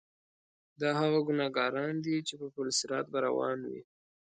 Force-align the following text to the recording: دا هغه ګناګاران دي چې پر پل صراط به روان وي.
دا 0.81 0.89
هغه 0.99 1.19
ګناګاران 1.27 1.93
دي 2.05 2.15
چې 2.27 2.33
پر 2.39 2.49
پل 2.55 2.67
صراط 2.79 3.05
به 3.13 3.19
روان 3.27 3.59
وي. 3.71 3.81